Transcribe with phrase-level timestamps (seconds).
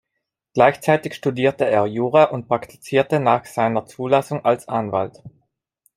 [0.55, 5.21] Gleichzeitig studierte er Jura und praktizierte nach seiner Zulassung als Anwalt.